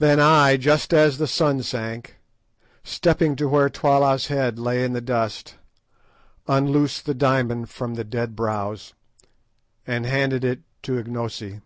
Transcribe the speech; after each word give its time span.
Then 0.00 0.18
I, 0.18 0.56
just 0.56 0.92
as 0.92 1.18
the 1.18 1.28
sun 1.28 1.62
sank, 1.62 2.16
stepping 2.82 3.36
to 3.36 3.46
where 3.48 3.70
Twala's 3.70 4.26
head 4.26 4.58
lay 4.58 4.82
in 4.82 4.94
the 4.94 5.00
dust, 5.00 5.54
unloosed 6.48 7.06
the 7.06 7.14
diamond 7.14 7.70
from 7.70 7.94
the 7.94 8.02
dead 8.02 8.34
brows, 8.34 8.94
and 9.86 10.06
handed 10.06 10.42
it 10.42 10.62
to 10.82 10.98
Ignosi. 10.98 11.60